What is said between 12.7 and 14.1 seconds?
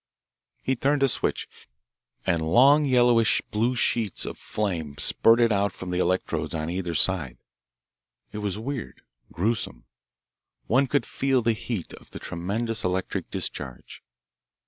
electric discharge.